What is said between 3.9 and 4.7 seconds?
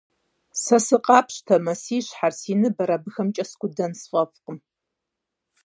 сфӀэфӀкъым.